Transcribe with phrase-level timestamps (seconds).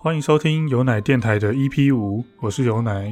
[0.00, 3.06] 欢迎收听有奶电台的 EP 五，我是有奶。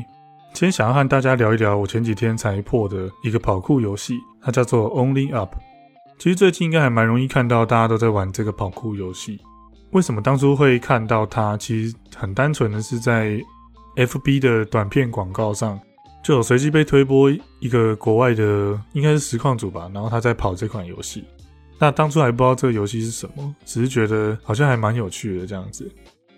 [0.52, 5.56] 今天想要和大家聊一聊我前几天才破的一个跑酷游戏，它叫做 Only Up。
[6.16, 9.40] 其实最近应该还蛮容易看到大家都在玩这个跑酷游戏。
[9.90, 11.56] 为什么当初会看到它？
[11.56, 13.36] 其实很单纯的是在
[13.96, 15.80] FB 的短片广告上，
[16.22, 17.28] 就有随机被推播
[17.58, 21.24] 一个国外的，应该是实况组吧，然后他在跑这款游戏。
[21.80, 25.90] 那当初还不知道这个游戏是什么，只是觉得好像还蛮有趣的这样子。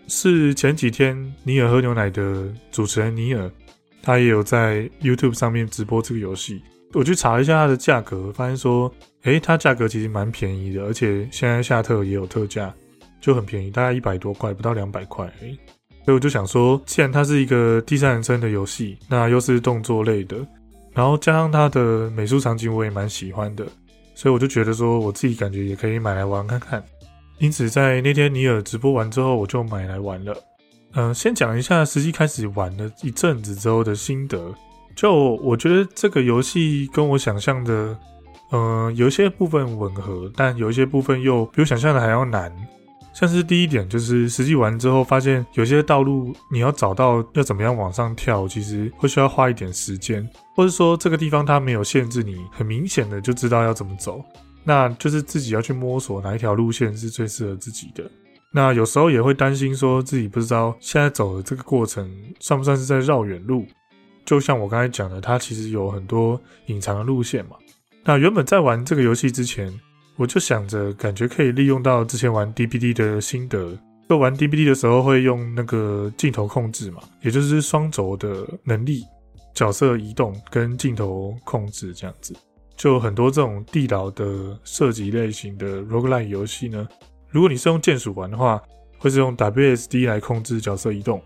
[0.09, 3.51] 是前几天尼尔喝牛奶的主持人尼尔，
[4.03, 6.61] 他也有在 YouTube 上面直播这个游戏。
[6.95, 8.91] 我去查一下它的价格，发现说，
[9.25, 12.75] 诶，它价格其实蛮便宜的，而且现在夏特也有特价，
[13.21, 15.31] 就很便宜，大概一百多块，不到两百块。
[16.07, 20.39] 所以我就想说，既然它是一个第三人称的游戏，那又是动作类的，
[20.95, 23.67] 然后加上它的美术场景我也蛮喜欢的，
[24.15, 26.83] 所以我就觉得说，我自己感觉也可以买来玩看看。
[27.39, 30.37] 因此，在那天尼尔直播完之后，我就买来玩了。
[30.95, 34.53] 嗯，先讲一下实际开始玩了一阵子之后的心得。
[34.97, 37.97] 就我觉得这个游戏跟我想象的，
[38.51, 42.53] 嗯，有一些部分吻合，但有一些部分又比我想象的还要难。
[43.15, 54.25] 像是第一点，就是实际玩之后发现，有些道路你要找到要怎么样往上跳，其实会需要花一点时间，或者说这个地方它没有限制你，很明显的就知道要怎么走。
[54.69, 58.05] 那就是自己要去摸索哪一条路线是最适合自己的。
[58.53, 62.07] 那有时候也会担心，说自己不知道现在走的这个过程
[62.39, 63.65] 算不算是在绕远路。
[64.27, 67.57] 就像我刚才讲的，它其实有很多隐藏的路线嘛。
[68.05, 69.73] 那原本在玩这个游戏之前，
[70.17, 73.79] 我就想着感觉可以利用到之前玩 DBD 的心得。
[74.07, 79.03] 就玩 DBD 的时候会用那个镜头控制嘛，也就是双轴的能力，
[79.55, 82.35] 角色移动跟镜头控制这样子。
[82.79, 86.87] 就很多这种地牢的射击类型的 roguelike 游戏呢，
[87.29, 88.63] 如果你是用键鼠玩的话，
[88.99, 91.21] 会是用 WSD 来控制角色移动，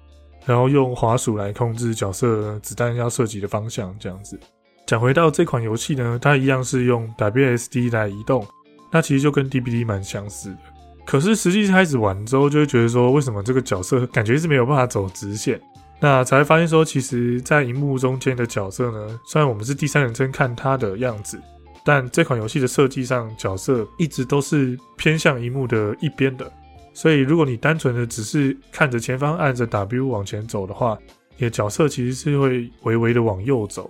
[0.47, 3.95] 然后用滑鼠来控制角色子弹要射击的方向。
[4.00, 4.41] 这样子，
[4.86, 8.46] 讲回到这款游戏呢，它一样是用 WSD 来移动，
[8.91, 10.58] 那其实就跟 DBD 蛮相似的。
[11.05, 15.61] 可是实际开始玩之后，就会觉得说，为什么这个角色感觉是没有办法走直线？
[16.05, 21.40] 那才发现说，其实，在荧幕中间的角色呢，虽然我们是第三人称看他的样子，
[21.85, 26.52] 但这款游戏的设计上，角色一直都是偏向荧幕的一边的。
[26.92, 30.98] 所以，如果你单纯的只是看着前方按着 W 往前走的话，
[31.36, 33.89] 你的角色其实是会微微的往右走。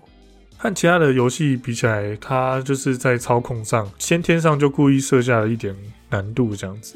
[0.59, 5.75] 和其他的游戏比起来，它就是在操控上先天上就故意设下了一点
[6.11, 6.95] 难度，这样子。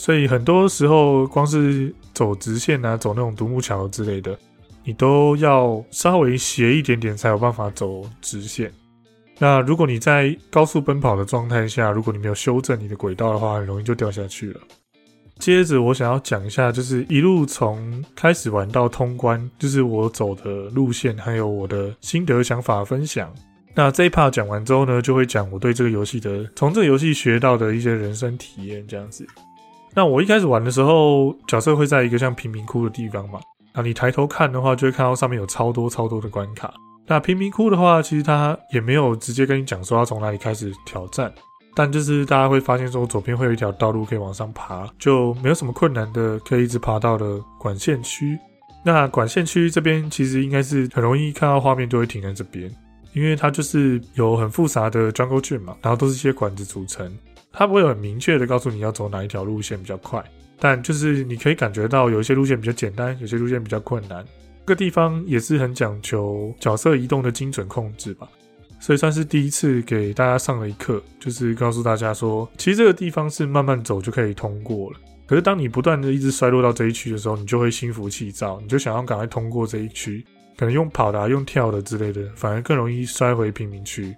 [0.00, 4.34] 所以很多时候，光是走直线啊，走那种独木桥之类的，
[4.82, 8.72] 你都要稍微斜一点点才有办法走直线。
[9.38, 14.60] 那如果你在高速奔跑的状态下，如果你没有修正你的轨道的话，很容易就掉下去了。
[15.38, 23.30] 接着我想要讲一下，就是一路从开始玩到通关，就是我走的路线，还有我的心得想法分享。
[23.74, 29.26] 那这一 part 讲完之后呢，就会讲我对这个游戏的，从这个游戏学到的一些人生体验，这样子。
[29.94, 33.40] 那我一开始玩的时候，角色会在一个像贫民窟的地方嘛。
[33.74, 36.72] 那你抬头看的话，就会看到上面有超多超多的关卡。
[37.06, 41.32] 那贫民窟的话，其实它也没有直接跟你讲说要从哪里开始挑战，
[41.74, 48.38] 但就是大家会发现说左边会有一条道路可以往上爬，就没有什么困难的，可以一直爬到了管线区。
[48.84, 52.70] 那管线区这边其实应该是很容易看到画面就会停在这边，
[53.12, 57.12] 因为它就是有很复杂的 jungle 圈嘛，然后都是一些管子组成。
[57.52, 60.24] 它不会很明确的告诉你要走哪一条路线比较快，
[60.58, 64.24] 但就是你可以感觉到有一些路线比较简单，有些路线比较困难。
[64.66, 68.28] 这个地方也是很讲求角色移动的精准控制吧，
[68.78, 74.98] 所以算是第一次给大家上了一课，就是告诉大家说，其实这个地方是慢慢走就可以通过了。
[75.26, 80.24] 可是当你不断的一直衰落到这一区的时候，你就会心浮气躁，你就想要赶快通过这一区，
[80.56, 84.14] 可能用跑的、用跳的之类的，反而更容易摔回平民区。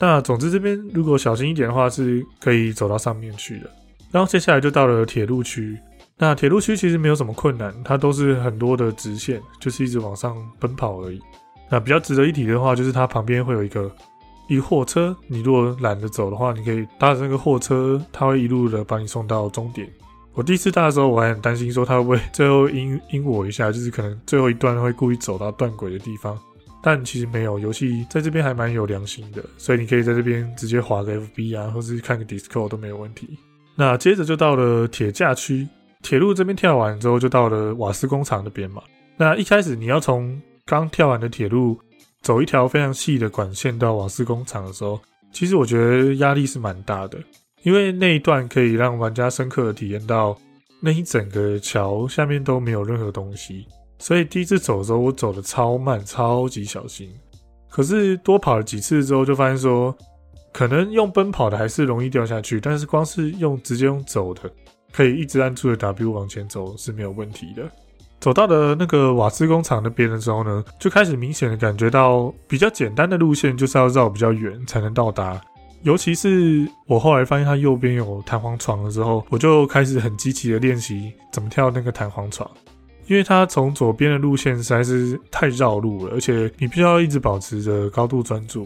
[0.00, 3.70] 那总之这边如果小心一点的话，是可以走到上面去的。
[4.10, 5.78] 然后接下来就到了铁路区。
[6.16, 11.20] 那铁路区其实没有什么困难，它都是很多的直线，就是一直往上奔跑而已。
[11.70, 13.90] 那比较值得一提的话，就是它旁边会有一个
[14.48, 19.88] 一货车，你如果懒得走的话，你可以搭着那个货车，它会一路的把你送到终点。
[20.34, 26.38] 我第一次搭的时候，我还很担心说它会不会最后阴阴我一下，就是可能最后一段会故意走到断轨的地方。
[26.82, 33.38] 但其实没有，游戏在这边还蛮有良心的，所以你可以在这边直接划个 FB 啊，或是看个 Discord 都没有问题。
[33.76, 35.68] 那接着就到了铁架区，
[36.02, 38.82] 铁路这边跳完之后，就到了瓦斯工厂那边嘛。
[39.16, 41.78] 那一开始你要从刚跳完的铁路
[42.22, 45.00] 走一条非常细的管线到瓦斯工厂的时候，
[45.32, 47.18] 其实我觉得压力是蛮大的，
[47.62, 50.34] 因为那一段可以让玩家深刻的体验到
[50.80, 53.66] 那一整个桥下面都没有任何东西，
[54.00, 57.08] 所以第一次走的时候我走的超慢，超级小心。
[57.68, 59.96] 可是多跑了几次之后，就发现说，
[60.52, 64.50] 可能用奔跑的还是容易掉下去，但是光是用直接用走的，
[64.90, 67.70] 可以一直按住的 W 往前走是没有问题的。
[68.18, 75.40] 走到了那个瓦斯工厂那边的时候呢，就开始明显的感觉到比较简单的路线就是要绕比较远才能到达。
[75.82, 82.50] 尤其是我后来发现它右边有弹簧床的时候，我就开始很积极的练习怎么跳那个弹簧床，
[83.10, 88.64] 因为它从左边的路线实在是太绕路了，而且你必须要一直保持着高度专注。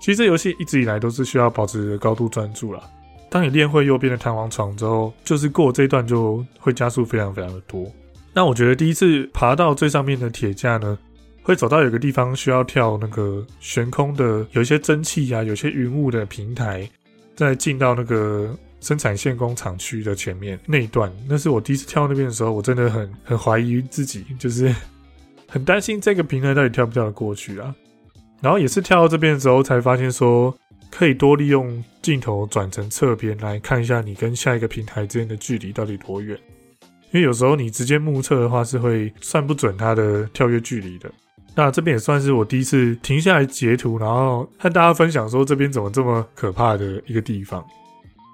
[0.00, 2.80] 其实这游戏一直以来都是需要保持高度专注啦。
[3.28, 7.86] 当你练会右边的弹簧床之后，就是过这一段就会加速非常非常的多。
[8.32, 10.98] 那我觉得第一次爬到最上面的铁架呢。
[11.44, 16.88] 会走到有个地方需要跳那个悬空的，有一些蒸汽啊，有些云雾的平台，
[17.34, 21.10] 再进到那个生产线工厂区的前面那一段。
[21.26, 24.74] 那是我第一次跳到那边的时候，我真的很很怀疑自己，就是
[25.48, 27.74] 很担心这个平台到底跳不跳得过去啊。
[28.42, 30.54] 然后也是跳到这边的时候，才发现说
[30.90, 36.36] 可以多利用镜头转成侧边来看一下你跟下一个平台之间的距离到底多远。
[37.12, 41.08] 因为有时候你直接目测的话是会算不准它的跳跃距离的。
[41.54, 47.62] 那这边也算是我第一次停下来截图，然后和大家分享说这边怎么这么可怕的一个地方。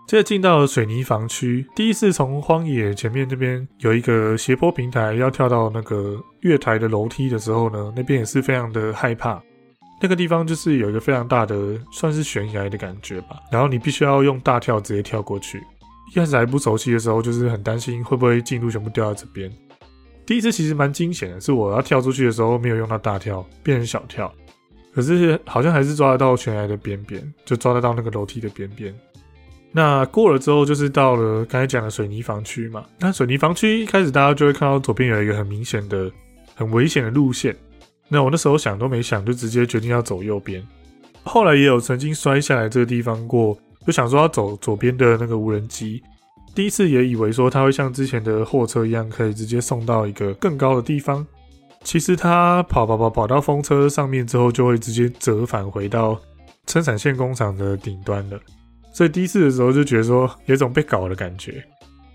[0.08, 9.38] 接着进到了水泥房区，第一次从荒野前面这边有一个斜坡平台要跳到那个月台的楼梯的时候呢，那边也是非常的害怕。
[10.00, 15.62] 那个地方就是有一个非常大的算是悬崖的感觉吧，然后你必须要用大跳直接跳过去。
[16.10, 19.52] 一开始还不熟悉的时候，就是很担心会不会进度全部掉在这边。
[20.24, 24.32] 第一次其实蛮惊险的，是我要跳出去的时候没有用到大跳，变成小跳，
[24.94, 28.94] 可是好像还是抓得到悬崖的边边，就抓得到那个楼梯的边边。
[29.70, 32.84] 那过了之后，就是到了刚才讲的水泥房区嘛。
[32.98, 36.10] 那水泥房区一开始大家就会看到左边有一个很明显的、
[36.54, 37.54] 很危险的路线。
[38.08, 40.66] 那我那时候想都没想，就直接决定要走右边。
[41.22, 43.56] 后来也有曾经摔下来这个地方过，
[43.86, 46.02] 就想说要走左边的那个无人机。
[46.54, 51.24] 第一次也以为说它会像之前的货车一样，可以直接送到一个更高的地方。
[51.84, 56.18] 其实它跑跑跑跑到风车上面之后，就会直接折返回到
[56.66, 58.40] 生产线工厂的顶端了。
[58.98, 61.64] 所以第一次的时候就觉得说有种被搞的感觉。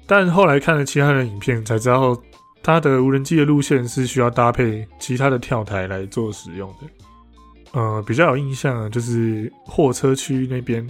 [0.06, 2.21] 但后来看了其他的影片，才知道
[2.62, 7.80] 它的无人机的路线是需要搭配其他的跳台来做使用的。
[7.80, 10.85] 呃，比较有印象的就是货车区那边。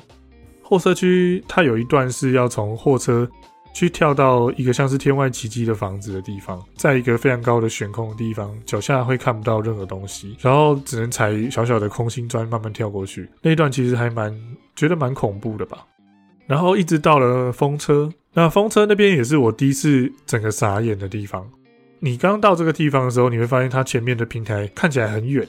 [0.63, 3.29] 货车区，它有一段是要从货车
[3.73, 13.27] 去跳到一个像是天外奇迹的房子的地方，在一个非常高的悬空的地方，脚下会看不到任何东西，然后只能踩小小的空心砖慢慢跳过去。
[13.41, 14.33] 那一段其实还蛮
[14.75, 15.85] 觉得蛮恐怖的吧。
[16.45, 21.49] 然后一直到了风车，那风车那边也是我第一次整个傻眼的地方。
[21.99, 25.47] 你刚到这个地方的时候，你会发现它前面的平台看起来很远，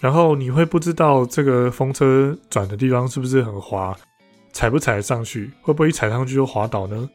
[0.00, 3.94] 然后你会不知道这个风车转的地方是不是很滑。
[4.52, 5.50] 踩不踩上去？
[5.62, 7.08] 会不会一踩上去就滑倒呢？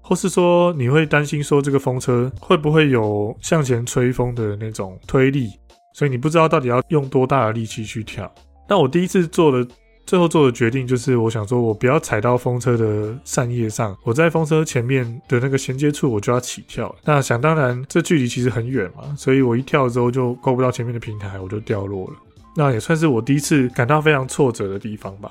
[0.00, 5.50] 或是说你会担心说这个风车会不会有向前吹风的那种推力？
[5.94, 8.32] 所以你不知道到底要用多大的力气去跳。
[8.68, 9.66] 那我第一次做的
[10.06, 16.94] 最后做的决定就是，我想说我不要踩到风车的扇叶上，我在风车前面的那个衔接处我就要起跳。
[17.04, 22.14] 那想当然，这距离其实很远嘛，所以我一跳之后就够不到前面的平台，我就掉落了。
[22.56, 25.30] 那也算是我第一次感到非常挫折的地方吧。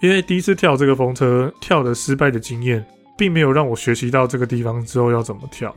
[0.00, 2.84] 因为第一次跳这个风车跳的失败的经验，
[3.16, 5.74] 并没有让我学习到这个地方之后要怎么跳。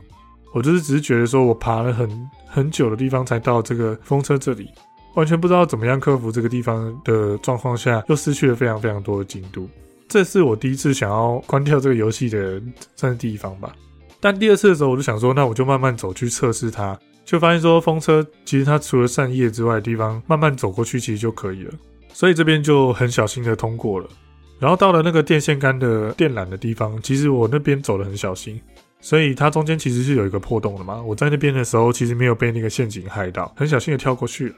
[0.52, 4.68] 我就是只是觉得说，我爬了很很久的地方才到这个风车这里，
[5.14, 9.68] 完全不知道怎么样克服这个地方的状况下，又失去了非常非常多的进度。
[10.08, 12.60] 这是我第一次想要关掉这个游戏的
[12.96, 13.72] 算是地方吧。
[14.18, 21.72] 但第二次的时候，我就想说，那我就慢慢走去测试它，就发现说，风车其实它除了扇叶之外的地方，慢慢走过去其实就可以了。
[22.12, 24.08] 所以这边就很小心的通过了，
[24.60, 28.60] 然后到了那个电线杆的电缆的地方，其实我那边走的很小心，
[29.00, 31.02] 所以它中间其实是有一个破洞的嘛。
[31.02, 34.54] 我在那边的时候，其实没有被那个陷阱害到，很小心的跳过去了。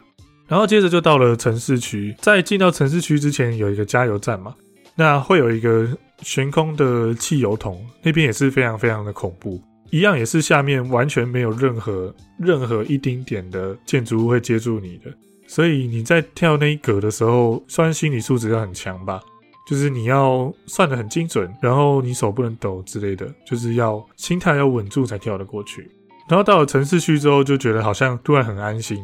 [0.49, 4.55] 然后接着就到了城市区，在进到城市区之前有一个加油站嘛，
[4.97, 5.89] 那会有一个
[6.21, 15.11] 悬空的汽油桶，那边也是非常非常的恐怖，一样也是下面完全没有任何任何一丁点的建筑物会接住你的。
[15.47, 19.23] 所以你在跳那一格的时候，算心理素质要很强吧，
[19.67, 25.89] 就是你要算得很精准，然后你手不能抖之类的，就是要心态要稳住才跳得过去。
[26.29, 29.03] 然后到了城市区之后，就觉得好像突然很安心。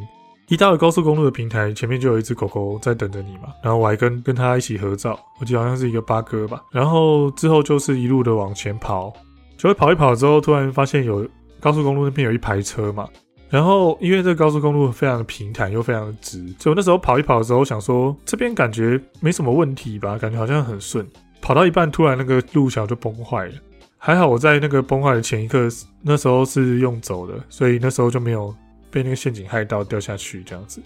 [0.49, 6.63] 一到了高速公路的平台，前面就有一只狗狗在等着你嘛，然后我还跟跟它一起合照，我记得好像是一个八哥吧。
[6.73, 9.13] 然后之后就是一路的往前跑，
[9.59, 11.29] 就会跑一跑之后，突然发现有
[11.61, 13.07] 高速公路那边有一排车嘛。
[13.51, 21.07] 然后因为这个高速公路非常的平坦又非常的直，所以我那时候跑一跑的时候想说这边感觉没什么问题吧，感觉好像很顺。
[21.41, 23.53] 跑到一半，突然那个路桥就崩坏了。
[23.97, 25.67] 还好我在那个崩坏的前一刻，
[26.03, 28.55] 那时候是用走的，所以那时候就没有
[28.91, 30.83] 被那个陷阱害到掉下去这样子。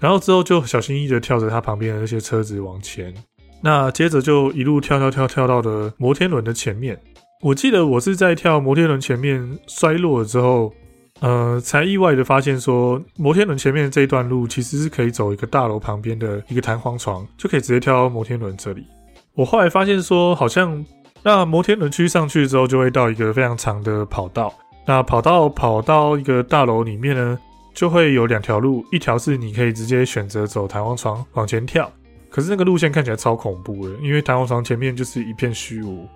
[0.00, 3.12] 然后之后就小心翼翼的跳着它旁边的那些车子往前。
[3.60, 6.98] 那接着就一路跳跳跳跳到了摩天轮的前面。
[7.42, 10.72] 我记得我是在跳摩天轮前面摔落了之后。
[11.20, 18.86] 呃，才意外的发现说，摩天轮前面这一段路其实是可以走一个大楼旁边的一个弹簧床，就可以直接跳到摩天轮这里。
[19.34, 20.84] 我后来发现说，好像
[21.22, 24.52] 那摩天轮区上去之后，就会到一个非常长的跑道。
[24.86, 27.38] 那跑道跑到一个大楼里面呢，
[27.74, 31.90] 就会有两条路，一条是你可以直接选择走弹簧床往前跳，
[32.30, 36.06] 可是那个路线看起来超恐怖的，因为弹簧床前面就是一片虚无。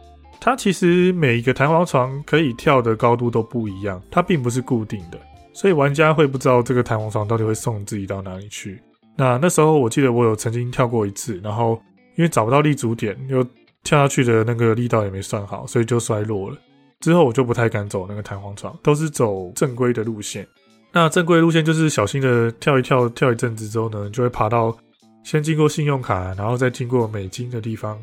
[0.41, 5.21] 它其实每一个弹簧床可以跳的高度都不一样，它并不是固定的，
[5.53, 8.81] 所以玩家会不知道这个弹簧床到底会送自己到哪里去。
[9.17, 11.81] 那那时候我记得我有曾经跳过一次，然后
[12.17, 13.45] 因为找不到立足点，又
[13.85, 16.57] 跳下去的那个力道也没算好，所以就摔落了。
[17.01, 20.47] 之后我就不太敢走那个弹簧床，都是走正规的路线。
[20.91, 24.75] 那正规路线就是小心的跳一跳，跳一阵子之后呢，就会爬到
[25.23, 27.99] 先经过信用卡，然后再经过美金的地方。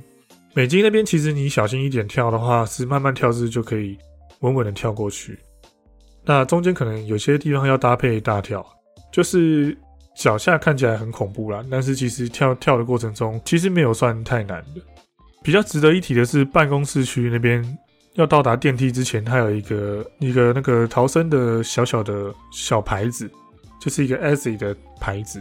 [0.57, 3.95] 美金那边其实你小心一点跳的话，是慢慢跳姿就可以
[4.39, 5.37] 稳稳的跳过去。
[6.25, 8.65] 那中间可能有些地方要搭配大跳，
[9.11, 9.77] 就是
[10.15, 14.81] 脚下看起来很恐怖啦，但是其实跳跳的过程中其实没有算太难的。
[15.43, 17.63] 比较值得一提的是，办公室区那边
[18.15, 23.29] 要到达电梯之前，它有一个一个那个逃生的小小的小牌子，
[23.79, 25.39] 就是一个 e s y 的牌子。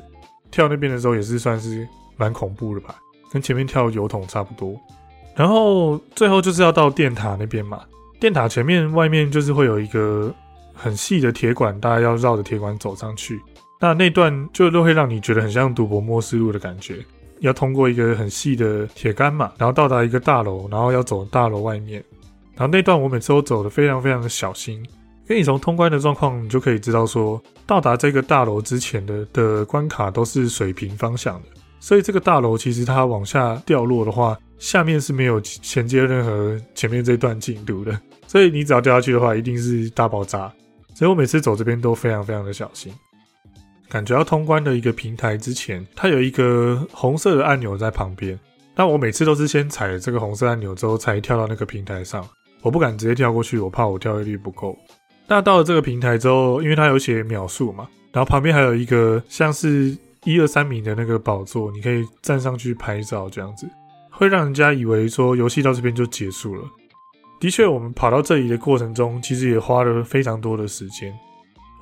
[0.50, 2.96] 跳那边的时候也是算是蛮恐怖的吧，
[3.32, 4.78] 跟前面跳油桶差不多。
[5.36, 7.82] 然后最后就是要到电塔那边嘛，
[8.18, 10.34] 电塔前面外面就是会有一个
[10.72, 13.38] 很细的铁管，大家要绕着铁管走上去。
[13.78, 17.04] 那那段就都会让你觉得很像赌博末世路的感觉，
[17.40, 22.02] 要通过一个很细的铁杆嘛，然后到达一个大楼，然后要走大楼外面。
[22.54, 24.86] 然后那段我每次都走的非常非常的小心，因
[25.28, 34.34] 为你从通关的状况，你就可以知道说，到达这个大楼之前的的关卡都是水平方向的，所以这个大楼其实它往下掉落的话。
[34.58, 40.52] 下面是没有衔接任何前面这段进度的， 所以你只要掉下去的话，一定是大爆炸。
[40.94, 42.92] 所以我每次走这边都非常非常的小心。
[43.88, 48.38] 感觉要通关的一个平台之前，它有一个红色的按钮在旁边。
[48.74, 52.26] 但我每次都是先踩这个红色按钮之后才跳到那个平台上，
[52.62, 54.76] 我不敢直接跳过去，我怕我跳跃率不够。
[55.26, 63.66] 那到了这个平台之后，因为它有写秒数嘛，然后旁边还有一个像是一二三名的那个宝座，你可以站上去拍照这样子。
[64.16, 66.62] 会让人家以为说游戏到这边就结束了。
[67.38, 71.12] 的确，我们跑到这里的过程中，其实也花了非常多的时间。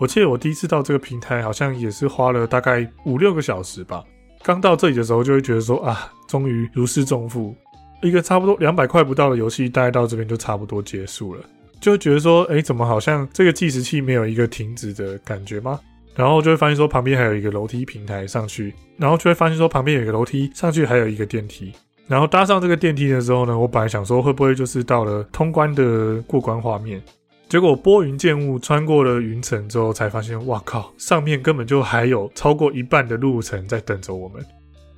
[0.01, 4.03] 我记得我第一次到这个平台，好像也是花了大概五六个小时吧。
[4.43, 7.55] 刚到这里的时候，就会觉得说啊，终于如释重负，
[8.03, 11.43] 一个差不多两百块不到的游戏，大概到这边就差不多结束了。
[11.81, 15.79] 就会觉得说，哎，怎么好像这个计时器没有一个停止的感觉吗？
[16.17, 21.73] 然后就会发现说，旁边还有一个楼梯平台上去，然后就会发现说，旁边有一个楼梯上去，还有一个电梯。
[22.07, 27.03] 然后搭上这个电梯的时候呢，我本来想说会不会就是到了通关的过关画面，
[27.49, 34.45] 结果拨云见雾，穿过了云层之后，才发现哇靠，上面根本就还有超过一半的路程在等着我们。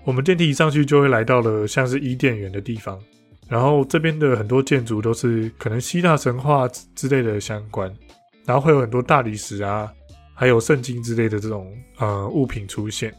[0.05, 2.99] 我们电梯一上去就会来到了像是伊甸园的地方，
[3.49, 7.93] 然后这边的很多建筑都是可能希腊神话之类的相关，
[8.45, 9.93] 然后会有很多大理石啊，
[10.35, 13.15] 还有圣经之类的这种呃物品出现。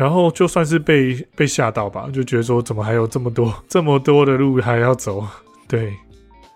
[0.00, 5.22] 然后就算是被被吓到吧，就觉得说怎么还有这么多 这么多的路还要走？
[5.68, 5.92] 对。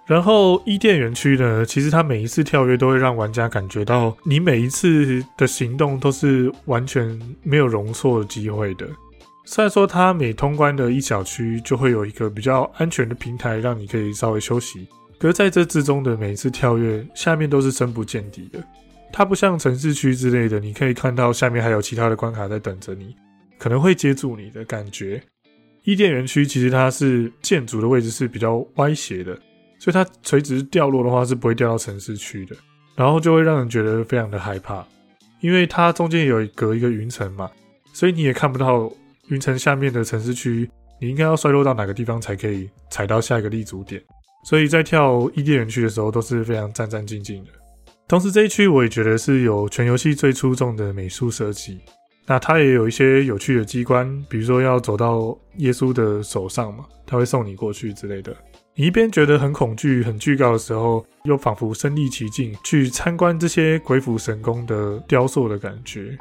[0.07, 8.89] 然后伊甸园区呢，其实它每一次跳跃都会让玩家感觉到，你每一次的行动都是完全没有容错的机会的。
[9.45, 18.59] 虽然说它每通关的一小区就会有一个比较安全的平台，让你可以稍微休息，可是在这之中的每一次跳跃，下面都是深不见底的。
[19.13, 23.15] 它不像城市区之类的，你可以看到下面还有其他的关卡在等着你。
[23.65, 25.19] 可能会接住你的感觉。
[25.85, 29.35] 伊甸园区其实它是建筑的位置是比较歪斜的，
[29.79, 32.55] 所以它垂直掉落的话是不会掉到城市区的，
[32.95, 34.87] 然后就会让人觉得非常的害怕，
[35.41, 37.51] 因为它中间有隔一个云层嘛，
[37.95, 38.93] 所以你也看不到
[39.29, 40.69] 云层下面的城市区，
[41.01, 43.99] 你应该要摔落到哪个地方才可以踩到下一个立足点。
[44.45, 47.51] 所以在跳伊甸园区的时候都是非常战战兢兢的。
[48.07, 51.81] 同时这一区我也觉得是有全游戏最出众的美术设计。
[52.27, 58.35] 那它也有一些有趣的机关，比如说要走到耶稣的手上嘛，他会送你过去之类的。
[58.75, 66.17] 你一边觉得很恐惧、很惧高的时候，又仿佛身临其境去参观这些鬼斧神工的雕塑的感觉。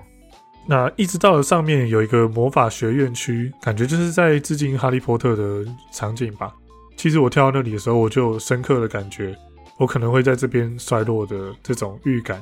[0.67, 6.53] 那一直到了上面有一个魔法学院区，感觉就是在致敬哈利波特的场景吧。
[6.95, 9.35] 其实我跳到那里的时候，我就有深刻的感觉，
[9.77, 12.41] 我可能会在这边衰落的这种预感，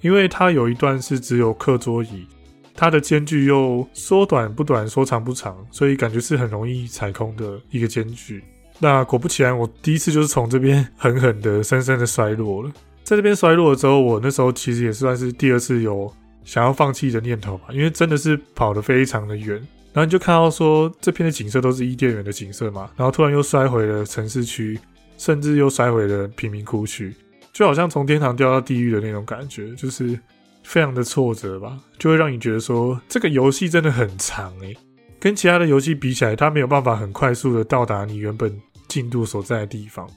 [0.00, 2.26] 因为它有一段是只有课桌椅，
[2.74, 8.42] 它的间距又说短不短，说长不长，所以感觉是很容易踩空的一个间距。
[8.78, 12.72] 那果不其然，我第一次就是从这边狠狠的、深深的摔落了。
[13.04, 16.12] 在这边摔落了之后，我那时候其实也算是第二次有。
[16.44, 19.54] 想要放弃的念头吧，因为真的是跑得非常的远，
[19.92, 24.76] 然后你就看到说这片的景色都是伊甸园的景色嘛，然后突然又摔回了城市区，
[25.16, 27.14] 甚至又摔回了贫民窟区，
[27.52, 30.18] 就好像从天堂掉到地狱的那种感觉，就是
[30.62, 34.76] 非常的挫折吧，就会让你觉得说这个游戏真的很长诶，
[35.20, 38.56] 跟其他的游戏比起来，它没有办法很快速的到达你原本
[38.88, 40.08] 进度所在的地方，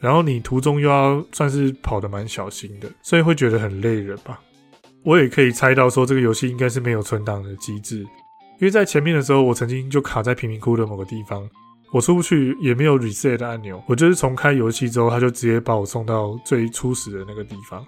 [0.00, 4.40] 然后你途中又要算是跑得蛮小心的，所以会觉得很累人吧。
[5.02, 11.46] 我也可以猜到，说这个游戏应该是没有存档的机制，因为在前面的时候，我曾经就卡在贫民窟的某个地方，
[11.92, 17.84] 我出不去，也没有 reset 的按钮，我就是重开游戏之后，他就直接把我送到最初始的那个地方，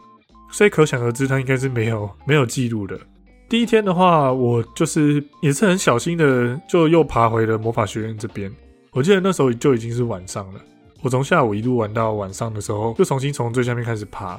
[0.57, 2.99] 所以可想而知，他应该是没有没有记录的。
[3.47, 8.51] 第一天的话，我就是也是很小心的，就又爬回了魔法学院这边。
[8.93, 10.61] 我记得那时候就已经是晚上了，
[11.03, 14.39] 我从下午一路玩到晚上的时候，又重新从最下面开始爬。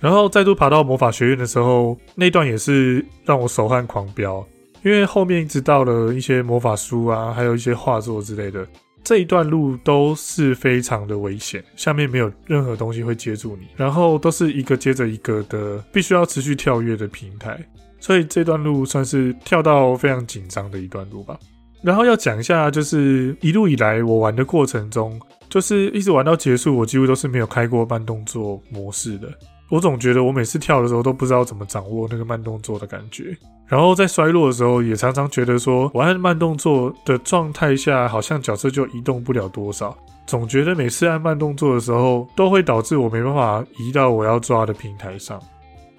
[0.00, 4.42] 然后再度爬到魔法学院的时候，那段也是让我手汗狂飙，
[4.82, 8.66] 因为后面一直到了一些魔法书啊，还有一些画作之类的，
[9.08, 17.58] 这一段路都是非常的危险，下面没有任何东西会接住你，然后都是一个接着一个的，必须要持续跳跃的平台，
[17.98, 21.38] 所以这段路算是跳到非常紧张的一段路吧。
[21.82, 29.32] 然后要讲一下，就是一路以来我玩的过程中，就是一直玩到结束，我几乎都是没有开过慢动作模式的。
[29.68, 45.38] 我总觉得我每次跳的时候都不知道怎么掌握那个慢动作的感觉，然后在衰落的时候也常常觉得说，我按慢动作的状态下，好像角色就移动不了多少，总觉得每次按慢动作的时候都会导致我没办法移到我要抓的平台上，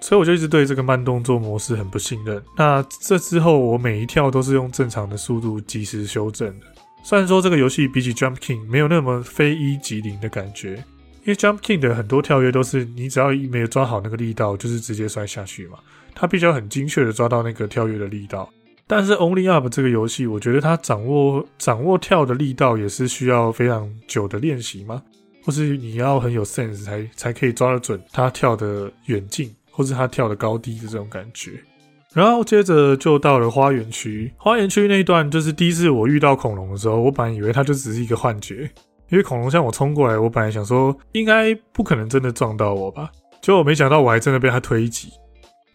[0.00, 2.42] 所以我就一直对这个慢动作模式很不信任。
[2.56, 6.66] 那这之后我每一跳都是用正常的速度及时修正的，
[7.04, 10.82] 虽然说这个游戏比起 Jump King 没有那么非一即零的感觉。
[11.22, 15.78] 因为 Jump King 的很多跳跃都是你只要没有抓好那个力道，就是直接摔下去嘛。
[16.14, 18.50] 它必须要很精确的抓到那个跳跃的力道。
[18.86, 25.00] 但是 Only Up 这个游戏，我觉得它掌握掌握跳的力道也是需要非常久的练习嘛，
[25.44, 31.52] 或是你要很有 sense 才才可以抓得准它跳的远近，或是它跳的高低的这种感觉。
[32.12, 38.68] 然后接着就到了花园区，花园区那一段就是第一次我遇到恐龙的时候，我本来以为它就只是一个幻觉。
[39.10, 43.10] 因为恐龙向我冲过来，我本来想说应该不可能真的撞到我吧，
[43.42, 45.08] 结果没想到我还真的被它推挤。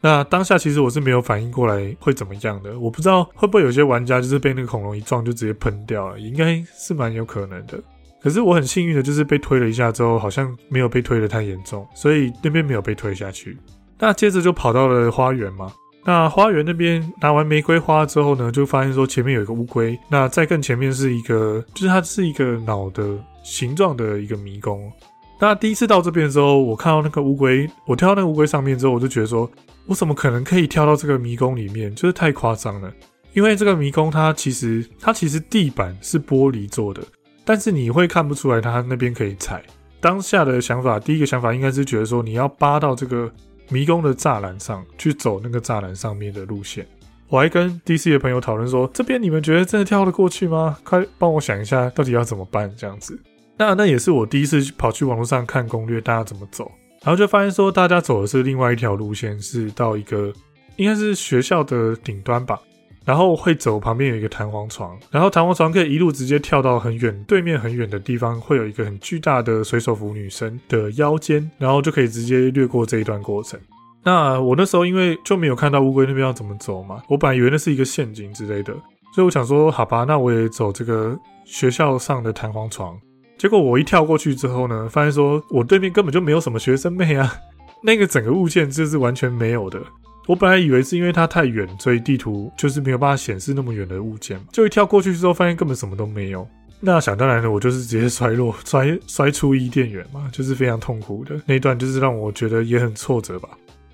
[0.01, 7.81] 那当下其实我是没有反应过来会怎么样的，我不知道会不会有些玩家就是被那个恐龙一撞就直接喷掉了，应该是蛮有可能的。
[8.21, 13.57] 可是我很幸运的就是被推了一下之后，好像没有被推的太严重，所以那边没有被推下去。
[13.99, 15.71] 那接着就跑到了花园嘛。
[16.07, 19.99] 那花园那边拿完玫瑰花之后呢，就发现说前面有一个乌龟。
[20.07, 24.91] 那再更前面是一个，就是它是一个脑的形状的一个迷宫。
[25.39, 29.49] 那第一次到这边的时候，我看到那个乌龟，我跳到那个乌龟上面之后，我就觉得说，
[29.87, 31.93] 我怎么可能可以跳到这个迷宫里面？
[31.95, 32.93] 就是太夸张了。
[33.33, 37.01] 因为这个迷宫它其实它其实地板是玻璃做的，
[37.43, 39.59] 但是你会看不出来它那边可以踩。
[39.99, 43.27] 当下的想法，第一个想法应该是觉得说，你要扒到这个。
[43.69, 46.85] 迷宫的栅栏上去走那个栅栏上面的路线，
[47.27, 50.77] 我还跟 DC 的朋友讨论说，这边你们觉得真的跳得过去吗？
[50.83, 52.71] 快帮我想一下，到底要怎么办？
[52.77, 53.19] 这样子，
[53.57, 56.71] 那那也是我第一次跑去网络上看攻略，大家怎么走，
[57.03, 60.31] 然后就发现说，大家走的是另外一条路线，是到一个
[60.75, 62.59] 应该是学校的顶端吧。
[63.05, 73.59] 然后会走旁边有一个弹簧床，然后弹簧床可以一路直接跳到很远对面很远的地方，会有一个很巨大的水手服女生的腰间，然后就可以直接略过这一段过程。
[74.03, 78.73] 那我那时候因为就没有看到乌龟那边要怎么走嘛，我本来以为那是一个陷阱之类的，
[79.13, 82.99] 所以我想说好吧，那我也走这个学校上的弹簧床。
[83.37, 87.35] 结果我一跳过去之后呢，发现说我对面根本就没有什么学生妹啊，
[87.83, 89.81] 那个整个物件就是完全没有的。
[90.27, 94.39] 我本来以为是因为它太远，所以地图就是没有办法显示那么远的物件。
[94.51, 96.47] 就一跳过去之后，发现根本什么都没有。
[96.79, 103.49] 那想当然的，我就是直接摔落， 摔摔出伊甸园嘛，就是非常痛苦的那段，就是让我觉得也很挫折吧。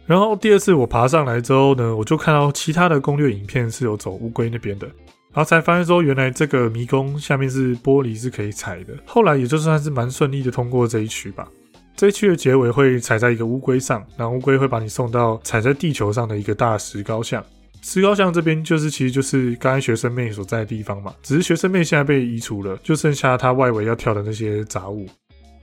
[0.05, 4.87] 然后第二次我爬上来之后呢，我就看到其他的攻略影片是有走乌龟那边的。
[5.33, 8.93] 然后才发现说原来这个迷宫下面是玻璃是可以踩的。
[9.05, 11.47] 后来也就算是蛮顺利的通过这一区吧。
[11.95, 17.43] 这一区的结尾会踩在一个乌龟上，然后乌龟会把你送到踩在地球上的一个大石膏像。
[17.83, 25.07] 石膏像这边就是其实就是刚才学生妹所在的地方嘛，只是学生妹现在被移除了，就剩下它外围要跳的那些杂物。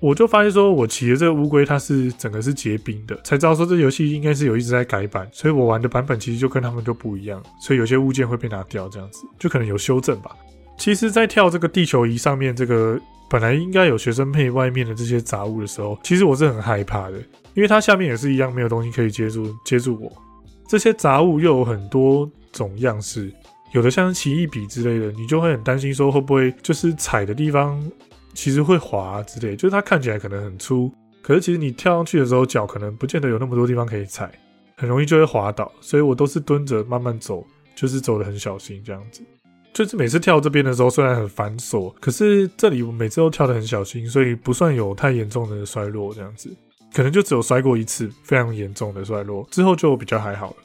[0.00, 10.30] 我就发现说，我骑的这个乌龟，它是整个是结冰的，才知道说这游戏应该是有一直在改版，所以我玩的版本其实就跟他们就不一样，所以有些物件会被拿掉，这样子就可能有修正吧。
[10.78, 17.18] 其实，在跳这个地球仪上面，这个本来应该有学生配外面的这些杂物的时候，其实我是很害怕的，
[17.54, 20.10] 因为它下面也是一样没有东西可以接住接住我。
[20.68, 23.32] 这些杂物又有很多种样式，
[23.72, 27.78] 有的像奇异笔之类的，你就会很担心说会不会就是踩的地方。
[28.34, 34.30] 其实会滑之类，就是它看起来可能很粗，可是其实你跳上去的时候，脚可能不见得有那么多地方可以踩，
[34.76, 35.72] 很容易就会滑倒。
[35.80, 39.22] 所以我都是蹲着慢慢走，就是走的很小心这样子。
[39.78, 46.50] 就是每次跳这边的时候，虽然很繁琐，可是这里我每次都跳的很小心，所以不算有太严重的衰落这样子。
[46.92, 50.56] 可能就只有摔过一次，非常严重的衰落，之后就比较还好了。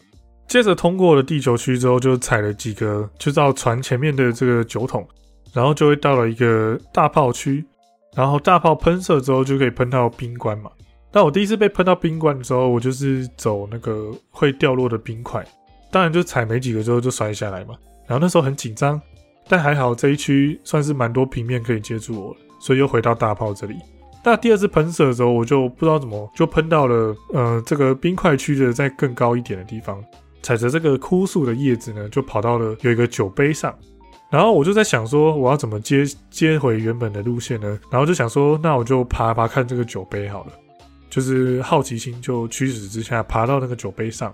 [0.47, 5.07] 接着通过了地球区之后，就踩了几个，就到船前面的这个酒桶。
[5.53, 7.63] 然后就会到了一个大炮区，
[8.15, 10.71] 然后大炮喷射之后就可以喷到冰棺嘛。
[11.11, 15.45] 但我第一次被喷到冰棺的时候，我就是走那个会掉落的冰块，
[15.91, 17.75] 当然就踩没几个之后就摔下来嘛。
[18.07, 19.01] 然后那时候很紧张，
[19.47, 23.75] 但还好这一区算是蛮多平面可以接住我，所以又回到大炮这里。
[24.23, 30.01] 那第二次喷射的时候，我就不知道怎么就喷到了呃这个冰块区的在更高一点的地方，
[30.41, 33.73] 踩着这个枯树的叶子呢，就跑到了有一个酒杯上。
[34.29, 37.79] 然后我就在想说，我要怎么接接回原本的路线呢？
[37.91, 40.53] 然后就想说，那我就爬爬看这个酒杯好了，
[41.09, 44.33] 就是好奇心就驱使之下爬到那个酒杯上，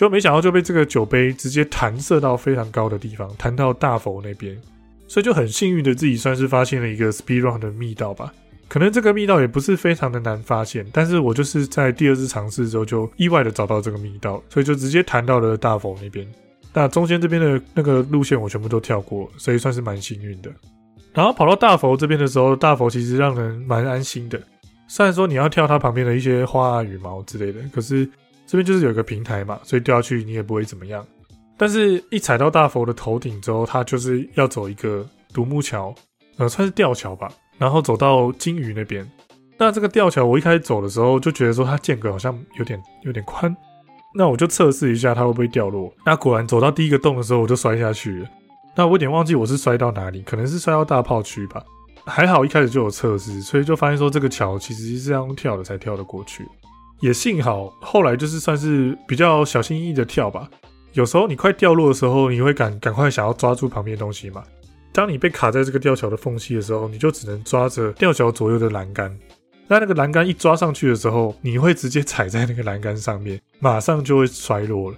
[0.00, 4.58] 就没想到就被这个酒杯直接弹射到非常高的地方，弹到大佛那边，
[5.06, 8.32] 所以就很幸运的自己算是发现了一个 speed run 的密道吧。
[8.66, 16.26] 可能这个密道也不是非常的难发现，但是我就是在第二次尝试之后就意外的找到这个密道，所以就直接弹到了大佛那边。
[16.72, 20.50] 那中间这边的那个路线我全部都跳过，所以算是蛮幸运的。
[21.12, 24.40] 然后跑到大佛这边的时候，大佛其实让人蛮安心的。
[24.88, 28.08] 虽然说你要跳它旁边的一些花啊、羽毛之类的，可是
[28.50, 31.06] 这边就是有一个平台嘛，所以掉下去你也不会怎么样。
[31.56, 35.94] 但是一踩到大佛的头顶之后，它就是要走一个独木桥，
[36.36, 39.08] 呃，算是吊桥吧，然后走到金鱼那边。
[39.56, 43.56] 那这个吊桥我一开始走的时候就觉得说它间隔好像有点有点宽。
[44.12, 45.94] 那我就测试一下它会不会掉落。
[46.04, 48.28] 那果然走到第一个洞的时候，我就摔下去了。
[48.74, 51.62] 那我有点忘记我是摔到哪里，可能是摔到大炮区吧。
[52.04, 56.44] 还好一开始就有测试，所以就发现说这个桥其实是这样跳的才跳得过去。
[57.00, 60.48] 也幸好后来就是算是比较小心翼翼的跳吧。
[60.92, 64.42] 有时候你快掉落的时候，你会赶赶快想要抓住旁边东西嘛。
[64.92, 69.16] 当你被卡在这个吊桥的缝隙的时候，你就只能抓着吊桥左右的栏杆。
[69.68, 74.96] 那那个栏杆一抓上去的时候，你会直接踩在那个栏杆上面，马上就会摔落了。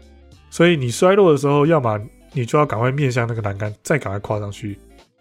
[0.48, 2.00] 所以你摔落的时候，要么
[2.32, 4.74] 你就要赶快面向那个栏杆，再赶快跨上去；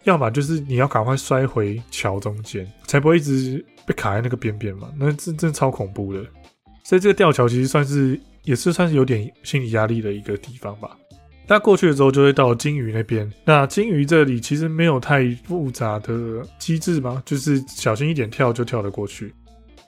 [0.06, 4.89] 要么就是你要赶快摔回桥中间，才不会一直被卡在那个边边嘛。
[4.98, 6.26] 那真真超恐怖的。
[6.91, 10.89] 所以这个吊桥其实算是也是算是有点心理压力的一个地方吧。
[11.47, 13.32] 那过去的时候就会到金鱼那边。
[13.45, 19.34] 那金鱼这里其实没有太复杂的机制嘛，就是小心一点跳就跳得过去。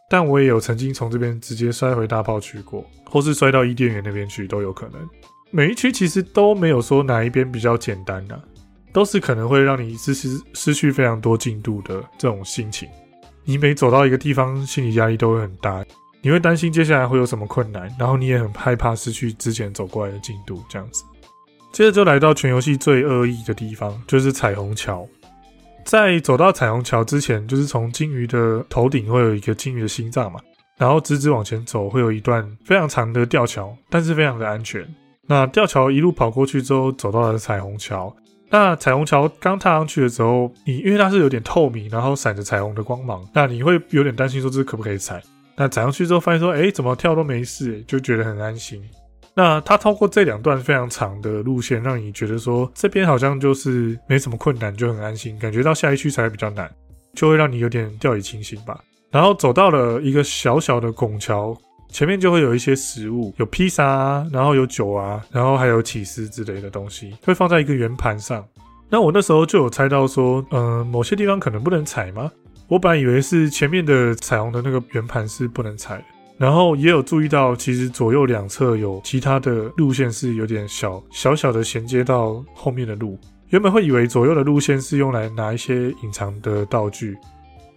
[0.10, 5.02] 但我也有曾经从这边直接摔回大炮区过，或是摔到伊甸园那边去都有可能。
[5.52, 8.42] 每一区其实都没有说哪一边比较简单啊，
[8.94, 12.88] 都是可能会让你失失失去非常多进度的这种心情。
[13.44, 15.84] 你每走到一个地方，心理压力都会很大，
[16.24, 20.64] 你会担心接下来会有什么困难，然后你也很害怕失去之前走过来的进度。
[20.70, 21.04] 这样子，
[21.74, 25.06] 接着就来到全游戏最恶意的地方，就是彩虹桥。
[25.84, 30.40] 在走到彩虹桥之前，就是从金鱼的头顶会有一个金鱼的心脏嘛，
[30.78, 34.88] 然后直直往前走，会有一段非常长的吊桥，但是非常的安全。
[35.28, 38.16] 那吊桥一路跑过去之后，走到了彩虹桥。
[38.50, 45.22] 那彩虹桥刚踏上去的时候，你因为它是有点透明，然后闪着彩虹的光芒，那你会有点担心说这可不可以踩？
[45.56, 48.82] 那踩上去之后发现说，哎，怎么跳都没事，就觉得很安心。
[49.36, 55.38] 那它通过这两段非常长的路线，让你觉得说这边好像就是没什么困难，就很安心。
[55.40, 56.72] 感觉到下一区才比较难，
[57.16, 58.80] 就会让你有点掉以轻心吧。
[59.10, 61.56] 然后走到了一个小小的拱桥
[61.90, 68.44] 前面，就会有一些食物，有披萨啊，然后有酒啊，然后还有起司之类的东西，会放在一个圆盘上。
[68.90, 72.32] 那我那时候就有猜到说，嗯，某些地方可能不能踩吗？
[72.74, 76.04] 我本以为是前面的彩虹的那个圆盘是不能踩。
[76.40, 87.16] 然后也有注意到，其实左右两侧有其他的路线是有点小小小的衔接到后面的路，原本会以为左右的路线是用来拿一些隐藏的道具，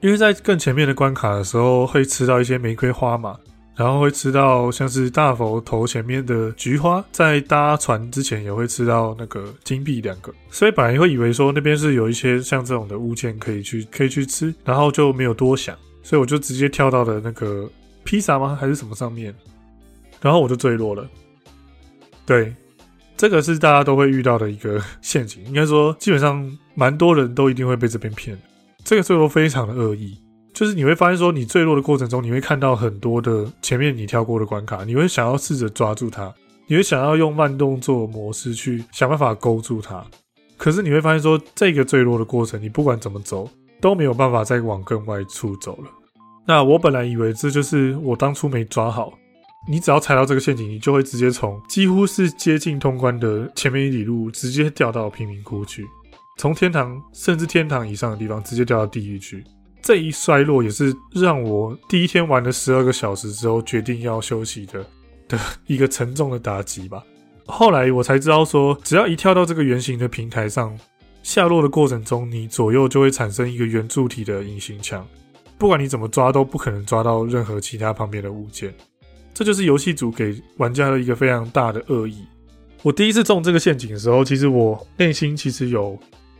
[0.00, 3.37] 因为在更前面的关卡的时候会吃到一些玫瑰花嘛，
[3.76, 17.70] 然后会吃到像是大佛头前面的菊花，在搭船之前也会吃到那个金币两个，所以本来会以为说那边是有一些像这种的物件可以去可以去吃，然后就没有多想，所以我就直接跳到了那个
[18.02, 18.56] 披萨吗？
[18.58, 19.34] 还是什么上面，
[20.20, 21.06] 然后我就坠落了，
[22.24, 22.54] 对。
[23.18, 28.38] 这个是大家都会遇到的一个陷阱，应该说基本上蛮多人都一定会被这边骗。
[28.84, 30.18] 这个坠落非常的恶意，
[30.56, 36.32] 就是你会发现说你坠落的过程中，你会看到很多的前面你跳过的关卡，你会想要试着抓住它，
[36.66, 40.02] 你会想要用慢动作模式去想办法勾住它，
[40.56, 43.46] 可是你会发现说这个坠落的过程，你不管怎么走
[43.82, 45.90] 都没有办法再往更外处走了。
[46.46, 49.12] 那我本来以为这就是我当初没抓好。
[49.68, 55.84] 你只要踩到这个陷阱，你就会直接从几乎是接近通关的前面一里路，直接掉到贫民窟去，
[56.38, 59.44] 从天堂甚至天堂以上的地方直接掉到地狱去。
[59.87, 64.85] 这一衰落也是让我第一天玩了十二个小时之后决定要休息的
[65.29, 67.05] 的一个沉重的打击吧。
[67.46, 70.77] 后来我才知道说，只要一跳到这个圆形的平台上，
[71.22, 75.07] 下落的过程中，你左右就会产生一个圆柱体的隐形墙，
[75.57, 78.75] 不管你怎么抓都不可能抓到任何其他旁边的物件。
[79.33, 82.25] 这就是游戏组给玩家的一个非常大的恶意。
[82.83, 85.96] 我第一次中这个陷阱的时候，其实我内心其实有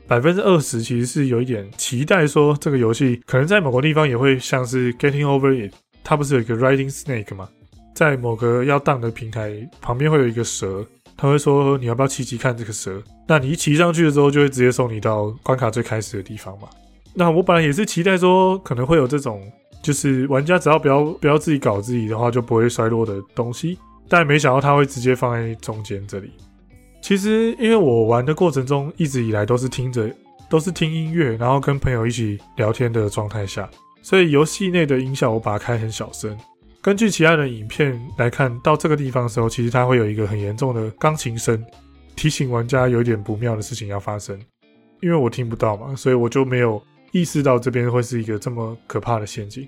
[0.07, 7.49] 百分之二十，其实是有一点期待，说这个游戏可能在某个地方也会像是 Getting Over It，它不是有一个 Riding Snake 吗？
[7.95, 13.03] 在某个要荡的平台旁边会有一个蛇，他会说你要不要骑骑看这个蛇？
[13.27, 16.69] 那你一骑上去的时候，就会直接送你到关卡最开始的地方嘛。
[17.15, 19.43] 那我本来也是期待说可能会有这种。
[19.83, 23.79] 就是玩家只要不要不要自己搞自己的话，就不会衰落的东西。
[24.09, 26.33] 但没想到他会直接放在中间这里。
[27.07, 30.13] 其实因为我玩的过程中一直以来都是听着
[30.51, 33.71] 都是听音乐，然后跟朋友一起聊天的状态下，
[34.03, 36.37] 所以游戏内的音效我把它开很小声。
[36.83, 41.65] 根据其他的影片来看到这个地方的时候，其实它会有一个很严重的钢琴声，
[42.17, 44.37] 提醒玩家有一点不妙的事情要发生。
[45.01, 46.83] 因为我听不到嘛，所以我就没有。
[47.13, 49.67] 意识到这边会是一个这么可怕的陷阱，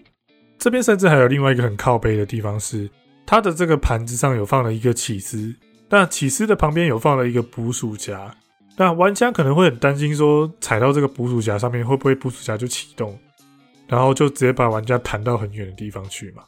[0.59, 2.90] 这边甚至还有另外一个很靠背的地方是，
[3.24, 5.55] 它的这个盘子上有放了一个起司，
[5.88, 8.35] 那起司的旁边有放了一个捕鼠夹，
[8.77, 13.18] 那玩家可能会很担心说踩到这个捕鼠夹上面会不会捕鼠夹就启动，
[13.87, 16.42] 然后就直接把玩家弹到很远的地方去嘛？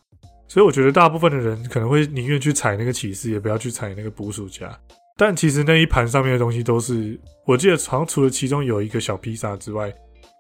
[0.47, 4.79] 所以我觉得大部分的人可能会宁愿去踩那个起司，也不要去踩那个捕鼠夹。
[5.17, 9.93] 但其实那一盘上面的东西都是，我记得好像除了其中有一个小披萨之外。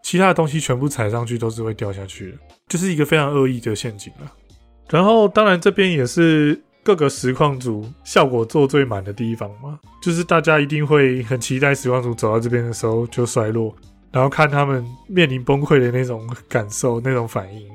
[0.02, 4.32] 其他的东西全部踩上去都是会掉下去的，就是一个非常恶意的陷阱了。
[4.88, 13.74] 然后，当然这边也是各个实况组效果做最满的地方嘛，就是大家一定会很期待实况组走到这边的时候就衰落，
[14.10, 17.66] 然后看他们面临崩溃的那种感受、那种反应。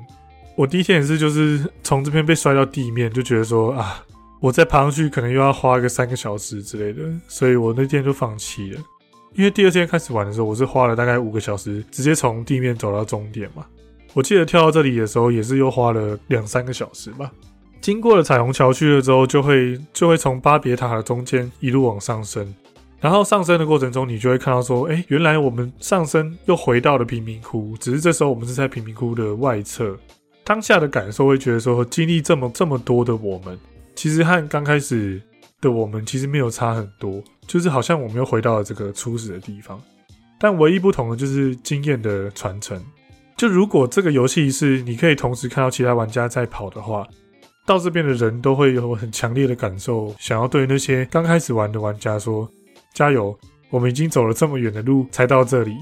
[0.56, 4.02] 我第一天也是，就是从这边被摔到地面，就觉得说啊，
[4.40, 8.80] 我再爬上去可能又要花个三个小时之类的，所以我那天就放弃了。
[9.34, 13.66] 因为第二天开始玩的时候，我是花了大概五个小时，直接从地面走到终点嘛。
[14.14, 17.30] 我记得跳到这里的时候，也是又花了两三个小时吧。
[17.86, 22.52] 经过了彩虹桥区了之后，就会就会从巴别塔的中间一路往上升。
[22.98, 29.96] 然后上升的过程中，你就会看到说，哎，原来我们上升又回到了贫民窟，只是这时候我们是在贫民窟的外侧。
[30.42, 33.56] 当下的感受会觉得说，经历这么这么多的我们，
[33.94, 35.22] 其实和刚开始
[35.60, 37.22] 的我们其实没有差很多。
[37.46, 39.80] 就是好像我们又回到了这个初始的地方，
[40.40, 42.82] 但唯一不同的就是经验的传承。
[43.36, 47.06] 就如果这个游戏是你可以同时看到其他玩家在跑的话，
[47.66, 52.48] 到这边的人都会有很强烈的感受，想要对那些刚开始玩的玩家说
[52.94, 53.36] ：“加油，
[53.70, 55.76] 我们已经走了这么远的路才到这里，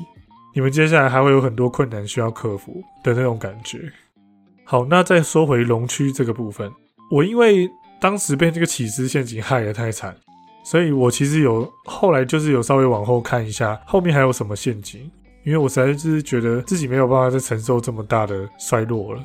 [0.54, 3.78] 你们接下来还会有很多困难需要克服的那种感觉。”
[4.64, 6.72] 好，那再说回龙区这个部分，
[7.10, 7.70] 我因为
[8.00, 10.16] 当时被这个起司陷阱害得太惨。
[10.64, 15.02] 所以我其实有后来就是有稍微往后看一下，后面还有什么陷阱，
[15.44, 19.22] 因为我实在是觉得自己没有办法再承受这么大的衰落了。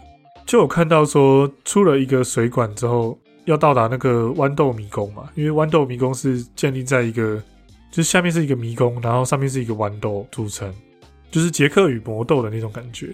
[0.49, 7.39] 就有看到说出了一个水管之后，要到达那个豌豆迷宫嘛，因为豌豆迷宫是建立在一个，
[7.91, 10.73] 就是下面是一个迷宫，然后上面是一个豌豆组成，
[11.29, 13.13] 就是杰克与魔豆的那种感觉。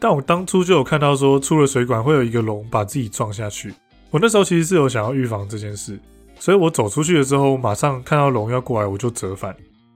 [0.00, 3.72] 但我当初就有看到说出了水管会有一个龙把自己撞下去，
[4.10, 6.00] 我那时候其实是有想要预防这件事。
[6.40, 9.54] 所以我走出去了之后，马上看到龙要过来，我就折返。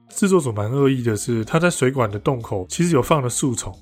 [0.08, 3.76] 制作组蛮恶意的是，他在水管的洞口其实有放了树丛，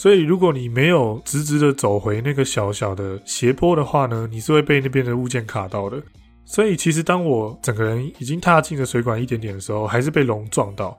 [0.00, 6.00] 所以如果你没有直直的走回那个小小的斜坡的话呢，你是会被那边的物件卡到的。
[6.44, 10.96] 所以其实当我整个人已经踏进了水管一点点的时候，还是被龙撞到。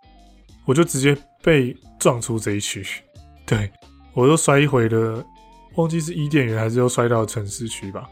[0.65, 2.85] 我就直接被撞出这一区。
[3.47, 3.71] 对
[4.13, 5.25] 我都摔回了，
[5.75, 8.05] 忘记是伊甸园还是又摔到城市区吧。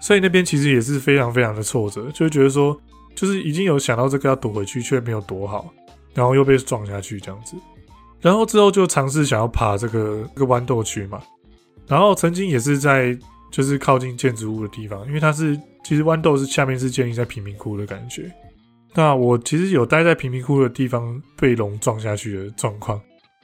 [0.00, 2.80] 所以那边其实也是非常非常的挫折，就觉得说，
[3.16, 5.74] 就是已经有想到这个要躲回去，却没有躲好，
[6.14, 7.56] 然后又被撞下去这样子。
[8.20, 11.22] 然后之后就尝试想要爬这个这个豌豆区嘛，
[11.86, 13.16] 然后曾经也是在
[13.50, 18.30] 就是靠近建筑物的地方，因为它是其实豌豆是下面是建立在贫民窟的感觉。
[18.94, 23.00] 那我其实有待在贫民窟的地方被龙撞下去的状况，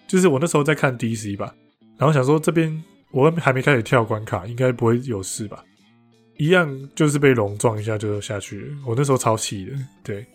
[0.09, 1.55] 就是我那时候在看 DC 吧，
[1.97, 2.83] 然后想说这边
[3.13, 5.63] 我还没开始跳关卡，应该不会有事吧。
[6.37, 9.73] 一样就是被龙撞一下就下去了，我那时候超气的。
[10.03, 10.27] 对，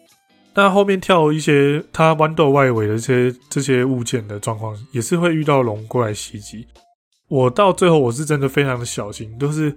[0.59, 6.67] 那后面跳一些它豌豆外围的这些这些物件的状况，也是会遇到龙过来袭击。
[7.29, 9.73] 我到最后我是真的非常的小心，都是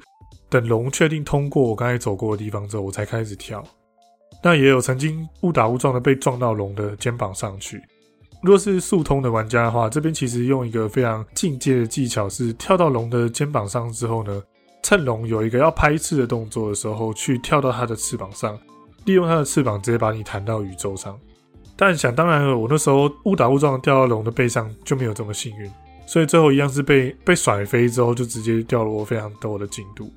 [0.48, 3.62] 等龙确定通过我刚才走过的地方之后，我才开始跳。
[4.42, 7.80] 那也有曾经误打误撞的被撞到龙的肩膀上去。
[8.42, 14.42] 如果是速通的玩家的话，这边其实用一个非常进阶的技巧是跳到龙的肩膀上之后呢。
[14.84, 18.58] 趁龙有一个要拍翅的动作的时候，去跳到它的翅膀上，
[19.04, 21.18] 利用它的翅膀直接把你弹到宇宙上。
[21.76, 25.70] 但想当然了，我那时候误打误撞掉到龙的背上就没有这么幸运，
[26.06, 30.12] 所以最后一样是被被甩飞之后就直接掉落非常多的进度。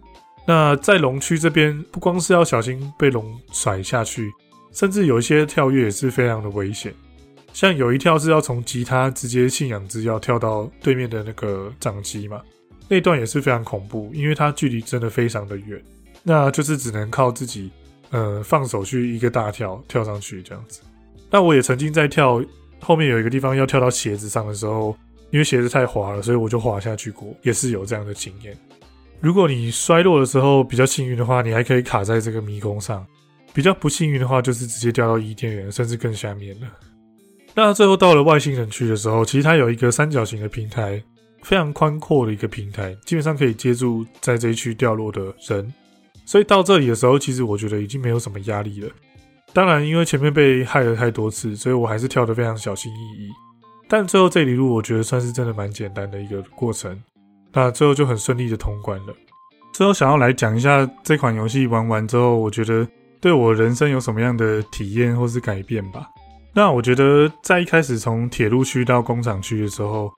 [0.46, 4.32] 那在龙区这边，不光是要小心被龙甩下去，
[4.72, 6.94] 甚至有一些跳跃也是非常的危险。
[7.52, 12.42] 像有一跳是要从吉他直接信仰之要跳到对面的那个掌机嘛。
[12.88, 15.82] 那段也是非常恐怖，因为它距离真的非常的远，
[16.22, 17.72] 那就是只能靠自己，
[18.16, 20.80] 呃，放手去一个大跳跳上去这样子。
[21.30, 22.42] 那我也曾经在跳
[22.80, 24.96] 后面有一个地方要跳到鞋子上的时候，
[25.32, 28.58] 因为鞋子太滑了，所以我就滑下去过，也是有这样的经验。
[29.20, 33.04] 如果你摔落的时候比较幸运的话，你还可以卡在这个迷宫上；
[33.54, 36.68] 比较不幸运的话，就是直接掉到伊甸园，甚至更下面了。
[37.54, 41.04] 那最后到了外星人区的时候，其实它有一个三角形的平台。
[41.44, 45.72] 非常宽阔的一个平台，基本上可以接住在这一区掉落的人，
[46.26, 48.90] 所以到这里的时候，其实我觉得已经没有什么压力了。
[49.54, 53.30] 当然，因为前面被害了太多次，所以我还是跳得非常小心翼翼。
[53.88, 57.00] 但最后这里路，我觉得算是真的蛮简单的一个过程。
[57.54, 59.14] 那最后就很顺利的通关了。
[59.74, 62.88] 最后想要来讲一下这款游戏玩完之后，我觉得
[63.22, 66.08] 对我人生有什么样的体验或是改变吧。
[66.54, 70.12] 那我觉得在一开始从铁路区到工厂区的时候。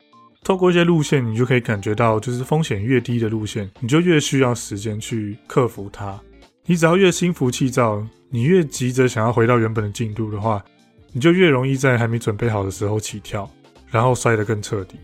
[0.43, 6.19] 透过一些路线，你就可以感觉到，就是风险越低的路线，你就越需要时间去克服它。
[6.65, 10.63] 你只要越心浮气躁，你越急着想要回到原本的进度的话，
[11.11, 13.49] 你就越容易在还没准备好的时候起跳，
[13.89, 14.97] 然后摔得更彻底。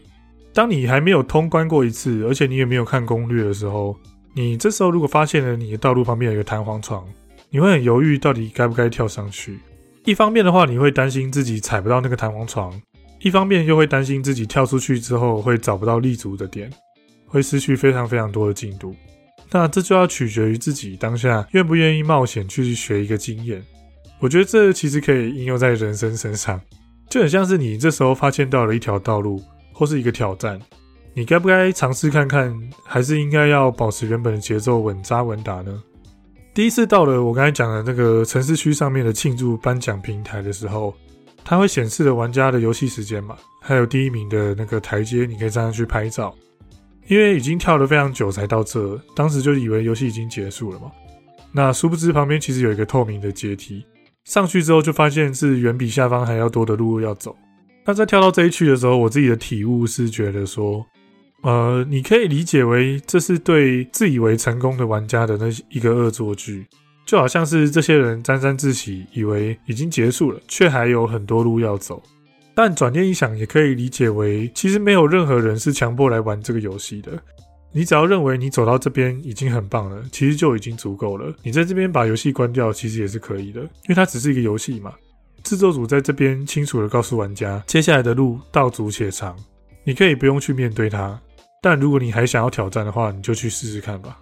[0.53, 3.97] 当你还没有通关过一次，而且你也没有看攻略的时候，
[4.33, 7.05] 你这时候如果发现了你的道路旁边有一个弹簧床，
[7.49, 9.59] 你会很犹豫到底该不该跳上去。
[10.05, 12.71] 一方面的话，你会担心自己踩不到那个弹簧床。
[13.23, 16.69] 一方面又会担心自己跳出去之后会找不到立足的点，
[17.25, 18.93] 会失去非常非常多的进度。
[19.49, 23.63] 那这就要取决于自己当下愿不愿意冒险去学一个经验。
[24.19, 26.59] 我觉得这其实可以应用在人生身上，
[27.09, 30.59] 就很像是你这时候发现到了一条道路或是一个挑战，
[31.13, 35.81] 你该不该尝试看看，还是应该要保持原本的节奏稳扎稳打呢？
[36.53, 40.93] 第一次到了我刚才讲的那个城市区上面的庆祝颁奖平台的时候。
[41.45, 46.33] 它会显示的玩家的游戏时间嘛，还有第一名的那个台阶，你可以站上去拍照。
[47.07, 50.89] 因为已经跳了非常久才到这，当时就以为游戏已经结束了嘛。
[51.51, 53.85] 那殊不知旁边其实有一个透明的阶梯，
[54.23, 57.35] 上去之后就发现是远比下方还要多的路要走。
[57.85, 60.83] 那在跳到这一区的时候，我自己的体悟是觉得说，
[61.41, 66.65] 呃，你可以理解为这是对自以为成功的玩家的那一个恶作剧。
[67.05, 72.01] 就好像是这些人沾沾自喜，以为已经结束了，却还有很多路要走。
[72.55, 77.11] 但转念一想，也可以理解为，其实没有任何人是强迫来玩这个游戏的。
[77.71, 81.33] 你只要认为你走到这边已经很棒了，其实就已经足够了。
[81.41, 84.93] 你在这边把游戏关掉，其实也是可以的，因为它只是一个游戏嘛。
[85.43, 89.35] 制作组在这边清楚的告诉玩家，接下来的路道阻且长，
[89.83, 91.19] 你可以不用去面对它。
[91.61, 94.19] 但如果你还想要挑战的话，你就去试试看吧。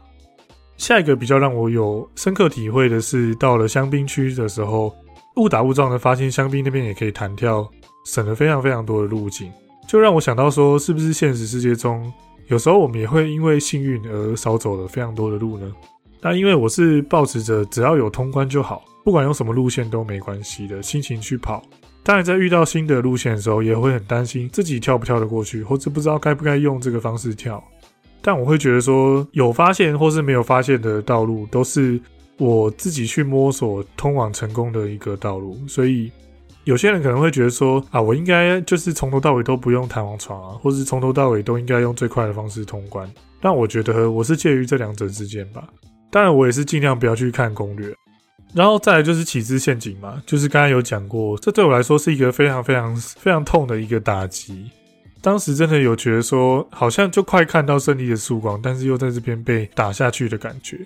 [0.81, 4.91] 下一个比较让我有深刻体会的是，到了香槟区的时候，
[5.35, 7.69] 误打误撞的发现香槟那边也可以弹跳，
[8.03, 9.51] 省了非常非常多的路径，
[9.87, 12.11] 就让我想到说，是不是现实世界中
[12.47, 15.71] 有时候我们也会因为幸运而少走了非常多的路呢？
[16.19, 21.61] 那因为我是抱持着只要有通关就好，不管用什么路线都没关系的心情去跑。
[22.01, 27.63] 当然，在遇到新的路线的时候，也会很担心自己跳不跳得过去，或者不知道该不该用这个方式跳。
[28.21, 31.99] 但我会觉得说，有发现或是没有发现的道路，都是
[32.37, 35.57] 我自己去摸索通往成功的一个道路。
[35.67, 36.11] 所以，
[36.63, 43.11] 有些人可能会觉得说啊，我应该就是从头到尾都不用弹簧床啊，或是从头到尾都应该用最快的方式通关。
[43.41, 45.67] 但我觉得我是介于这两者之间吧。
[46.11, 47.91] 当然，我也是尽量不要去看攻略。
[48.53, 54.69] 然后再来就是起之陷阱嘛，就是刚才有讲过，这对我来说是一个非常非常非常痛的一个打击。
[55.21, 60.79] 当时真的有觉得说，好像就快看到胜利的曙光，但是又在这边被打下去的感觉。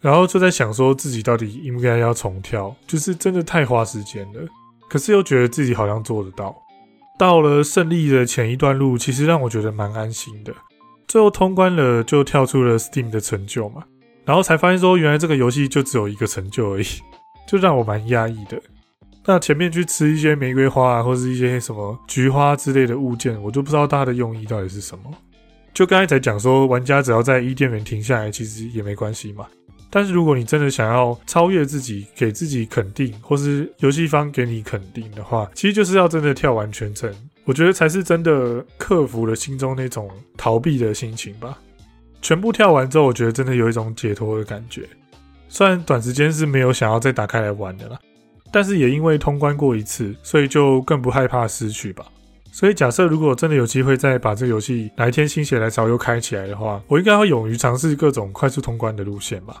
[0.00, 4.40] 然后就在想说自己到底应该要重跳，就是真的太花时间了。
[4.88, 6.54] 可是又觉得自己好像做得到。
[7.18, 10.52] 到了胜利的前一段路，其实让我觉得蛮安心的。
[11.06, 13.84] 最后通关了，就跳出了 Steam 的成就嘛。
[14.24, 16.86] 然后才发现说，原来这个游戏就只有一个成就而已，
[17.46, 18.60] 就让我蛮压抑的。
[19.26, 25.04] 那前面去吃一些玫瑰花啊，或是一些什么菊花之类的物件，我就不知道它的用意到底是什么。
[25.72, 29.46] 就刚才才讲说，玩家只要在伊甸园停下来，其实也没关系嘛。
[29.90, 37.12] 但是如果你真的想要超越自己，给自己肯定，或是游戏方给你肯定的话，其实就是要真的跳完全程，
[37.44, 41.58] 我觉得才是真的克服了心中那种逃避的心情吧。
[42.20, 44.82] 全部跳完之后，我觉得真的有一种解脱的感觉。
[45.48, 47.98] 虽然短时间是没有想要再打开来玩的啦，
[48.54, 52.06] 但是也因为通关过一次，所以就更不害怕失去吧。
[52.52, 59.60] 所以假设如果真的有机会再把这个游戏哪一天心血来潮又开起来的话，我应该会勇于尝试各种快速通关的路线吧。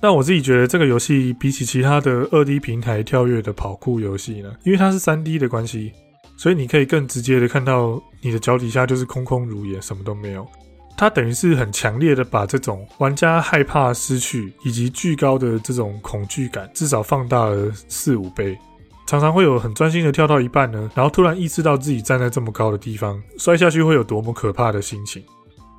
[0.00, 5.92] 那我自己觉得这个游戏比起其他的二 D 平台跳跃的跑酷游戏呢，因为它是三 D 的关系，
[6.38, 10.48] 所以你可以更直接的看到你的脚底下就是空空如也，什么都没有。
[10.96, 18.56] 它等于是很强烈的把这种玩家害怕失去以及巨高的这种恐惧感，至少放大了四五倍。
[19.04, 25.22] 常常会有很专心的跳到一半呢，然后突然意识到自己站在这么高的地方，摔下去会有多么可怕的心情。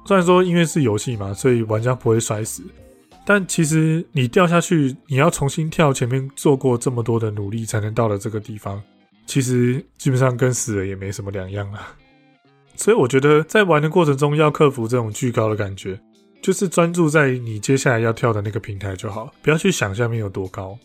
[0.05, 2.61] 虽然说因为是游戏嘛，所以玩家不会摔死，
[3.26, 8.80] 但其实你掉下去，你要重新跳前面做过这么多的努力才能到了这个地方，
[9.26, 11.95] 其实基本上跟死了也没什么两样啊。
[12.76, 15.99] 所以我觉得在玩的过程中要克服这种巨高的感觉，
[16.41, 20.78] 就是专注在你接下来要跳的那个平台就好，不要去想下面有多高。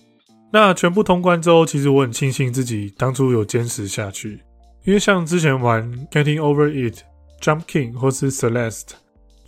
[0.53, 4.41] 那全部通关之后，其实我很庆幸自己当初有坚持下去，
[4.85, 7.01] 因为像之前玩 Getting Over It、
[7.41, 8.93] Jump King 或是 Celeste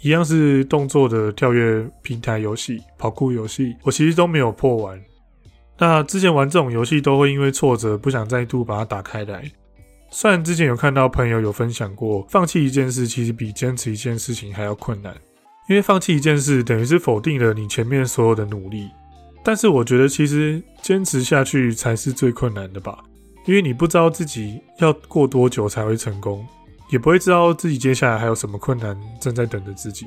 [0.01, 5.01] 一样是动作的跳跃平台游戏、跑酷游戏，我其实都没有破完。
[5.79, 9.51] 那之前玩这种游戏都会因为挫折不想再度把它打开来。
[10.13, 15.15] 虽然之前有看到朋友有分享过，放弃一件事其实比坚持一件事情还要困难，
[15.69, 18.89] 因为放弃一件事等于是否定了你前面所有的努力。
[19.45, 22.99] 但是我觉得其实坚持下去才是最困难的吧，
[23.47, 26.45] 因为你不知道自己要过多久才会成功，
[26.91, 30.07] 也不会知道自己接下来还有什么困难正在等着自己。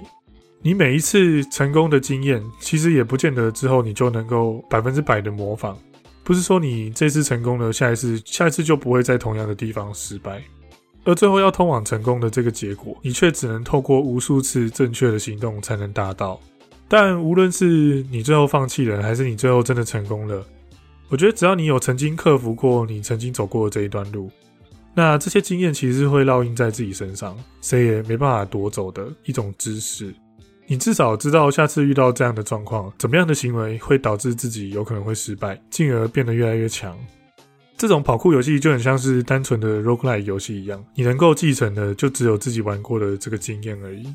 [0.62, 5.78] 你每一次成功的经验，其实也不见得之后你就能够百分之百的模仿。
[6.24, 10.42] 不是说你这次成功了，下一次下一次就不会在同样的地方失败，
[11.04, 16.40] 而最后要通往成功的这个结果，你却只能透过无数次正确的行动才能达到。
[16.88, 20.46] 但无论是你最后放弃了，还是你最后真的成功了，
[21.10, 24.32] 我觉得只要你有曾经克服过你曾经走过的这一段路，
[24.94, 30.14] 那这些经验其实是会烙印在自己身上，谁也没办法夺走的一种知识。
[30.68, 36.98] 你至少知道下次遇到这样的状况，怎么样的行为会导致自己有可能会失败，进而变得越来越强。
[37.76, 44.14] 这种跑酷游戏就很像是单纯的 roguelike 游戏一样，你能够继承的就只有自己玩过的这个经验而已。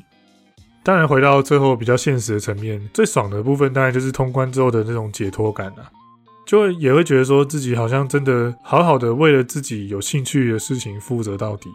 [0.81, 5.91] 当然，回到最后比较现实的层面，最爽的部分当然就是通关之后的那种解脱感啊，
[6.47, 11.69] 就会也会觉得说自己好像真的好好的为了自己有兴趣的事情负责到底。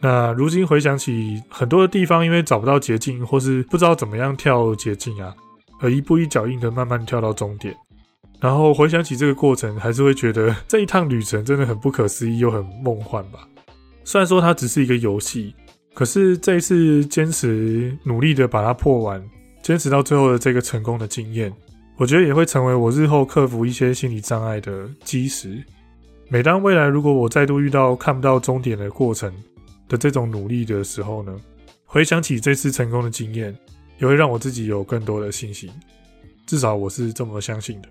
[0.00, 5.34] 那如今回想起很多的地方，因为找不到捷径，或是不知道怎么样跳捷径啊，
[5.80, 7.74] 而一步一脚印的慢慢跳到终点。
[8.38, 13.48] 然后回想起这个过程，还是会觉得 这一趟旅程真的很不可思议又很梦幻吧。
[14.04, 15.54] 虽然说它只是一个游戏，
[15.94, 19.24] 可是这一次坚持努力的把它破完，
[19.62, 21.50] 坚持到最后的这个成功的经验，
[21.96, 25.64] 我觉得也会成为我日后克服一些心理障碍的基石。
[26.28, 29.32] 每当未来如果我再度遇到看不到终点的过程，
[29.88, 31.34] 的这种努力的时候呢，
[31.84, 33.56] 回想起这次成功的经验，
[33.98, 35.70] 也会让我自己有更多的信心。
[36.46, 37.88] 至少我是这么相信的。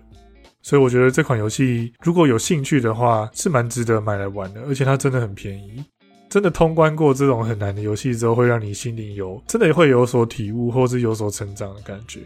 [0.62, 4.62] 所以我觉得这款游戏如果有兴趣的话，是蛮值得买来玩的。
[4.62, 5.84] 而且它真的很便宜，
[6.28, 12.20] 真的通关过这种很难的游戏之后，会让你心里有真的会有所体悟，或是有所成长的感觉。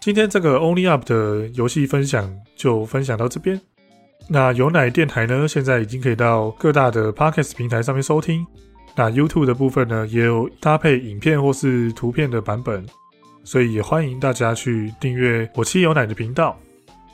[0.00, 3.60] 今天这个 Only Up 的游戏分享就分享到这边。
[4.28, 8.46] 那有奶电台呢，现在已经可以到各大的 Podcast 平台上面收听。
[8.96, 12.84] 那 YouTube 的部分呢，也有搭配影片或是图片的版本，
[13.44, 16.58] 所以也欢迎大家去订阅我妻有奶的频道，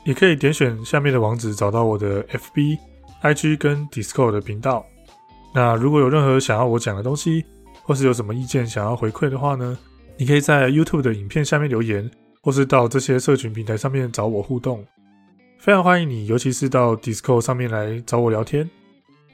[0.05, 2.77] 也可以点选下面的网址找到我的 FB、
[3.21, 4.85] IG 跟 Discord 的频道。
[5.53, 7.43] 那如果有任何想要我讲的东西，
[7.83, 9.77] 或是有什么意见想要回馈的话呢，
[10.17, 12.09] 你可以在 YouTube 的影片下面留言，
[12.41, 14.83] 或是到这些社群平台上面找我互动。
[15.59, 18.69] 非常欢迎你，尤其是到 Discord 上面来找我聊天。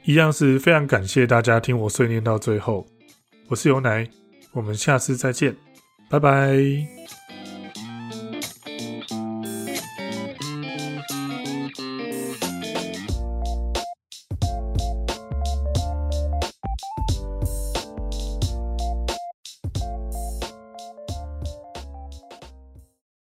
[0.04, 2.86] 一样是非常感谢大家听我碎念到最后。
[3.48, 4.08] 我是尤乃，
[4.52, 5.54] 我们下次再见，
[6.08, 6.99] 拜拜。